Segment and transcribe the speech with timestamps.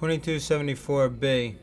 [0.00, 1.56] 2274B.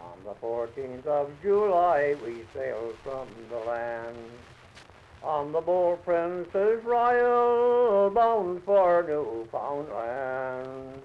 [0.00, 4.16] On the 14th of July, we sailed from the land.
[5.22, 11.02] On the Bold Princess Royal, bound for Newfoundland.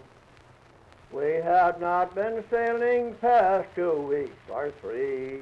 [1.16, 5.40] We had not been sailing past two weeks or three,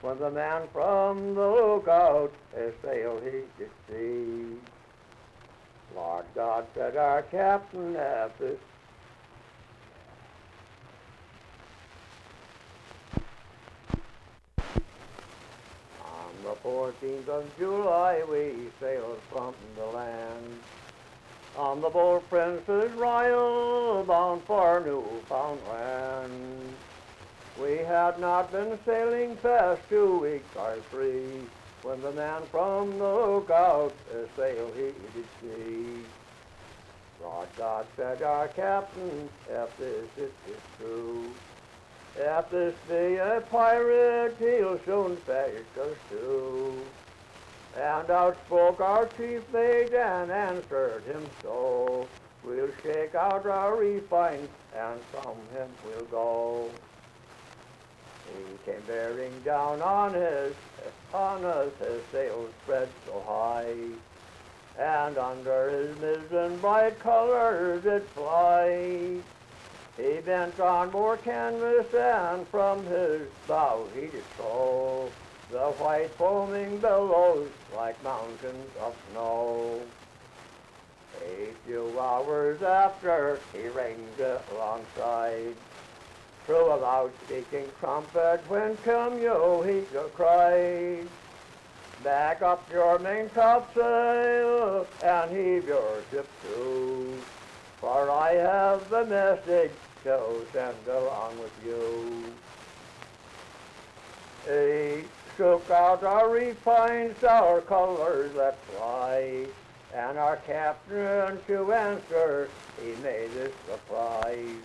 [0.00, 4.56] when the man from the lookout a sail he did see.
[5.96, 8.60] Lord God said our captain this
[16.00, 20.60] On the 14th of July, we sailed from the land.
[21.78, 26.74] On the Bold Princess Royal, bound for Newfoundland.
[27.62, 31.22] We had not been sailing past two weeks or three,
[31.82, 36.02] when the man from the lookout a sail he did see.
[37.22, 40.32] Lord God said, our captain, if this is,
[40.80, 41.30] true,
[42.16, 46.82] if this be a pirate, he'll soon face us too.
[47.76, 51.67] And out spoke our chief mate and answered him so.
[53.08, 56.70] Shake out our refine and from him we'll go.
[58.26, 60.52] He came bearing down on his
[61.14, 63.72] on us, his sails spread so high,
[64.78, 69.16] and under his mizzen bright colors did fly.
[69.96, 75.10] He bent on more canvas, and from his bow he did throw
[75.50, 79.80] the white foaming billows like mountains of snow.
[81.28, 84.20] A few hours after, he ranged
[84.52, 85.54] alongside.
[86.46, 89.82] Through a loud-speaking trumpet, when come you, he
[90.14, 91.06] cried.
[92.02, 97.18] Back up your main topsail and heave your ship to,
[97.80, 99.72] for I have the message
[100.04, 102.24] to send along with you.
[104.46, 105.04] He
[105.36, 109.44] shook out our refined sour colors that fly,
[109.94, 112.48] and our captain to answer,
[112.80, 114.56] he made this surprise.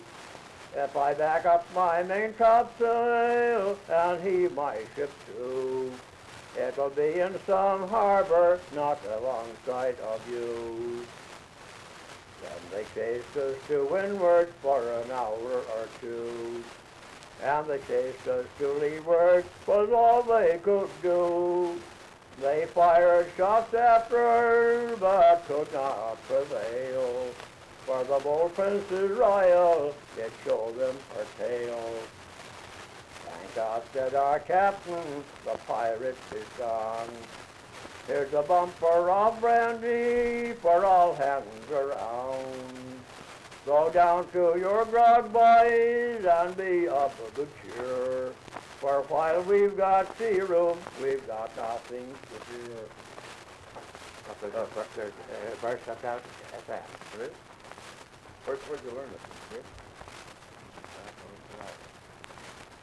[0.76, 5.90] If I back up my main topsail and heave my ship to,
[6.58, 11.06] it'll be in some harbor not alongside of you.
[12.42, 16.62] Then they chased us to windward for an hour or two,
[17.42, 21.80] and they chased us to leeward was all they could do.
[22.64, 27.28] They fired shots after, but could not prevail.
[27.84, 31.92] For the bold Princess Royal did show them her tail.
[33.26, 37.10] Thank God, said our captain, the pirate is gone.
[38.06, 43.04] Here's a bumper of brandy for all hands around.
[43.66, 48.32] Go down to your grog, boys, and be of a good cheer.
[48.84, 52.84] For while we've got sea room, we've got nothing to fear.
[54.28, 56.20] Up there, uh, first, there's, uh, verse up out
[56.52, 56.86] at that.
[57.16, 57.30] Really?
[58.44, 59.22] Where, where'd you learn this?
[59.52, 59.62] Here?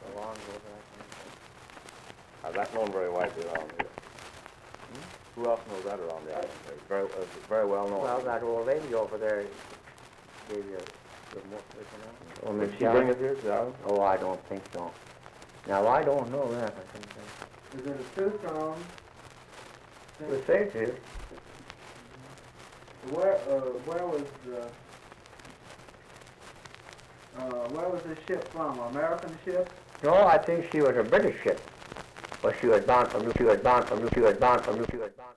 [0.01, 0.57] So long ago
[2.41, 3.89] that Uh, that's known very widely around here.
[5.35, 6.50] Who else knows that around the island?
[6.69, 8.01] It's very, uh, very well known.
[8.01, 9.45] Well, that old lady over there
[10.50, 11.62] gave you a little more
[12.41, 12.59] information.
[12.59, 13.75] Did she bring it here to the island?
[13.85, 14.89] Oh, I don't think so.
[15.67, 16.73] Now, I don't know that.
[16.73, 17.79] I think that.
[17.79, 18.83] Is it a two-tone?
[20.29, 20.95] The safe is.
[23.09, 24.23] Where, uh, where was,
[24.53, 24.69] uh,
[27.39, 28.79] uh, where was this ship from?
[28.79, 29.69] American ship?
[30.03, 31.59] No, I think she was a British ship.
[32.41, 35.11] But she was bound from, she was bound from, she was bound from, she was
[35.17, 35.35] bound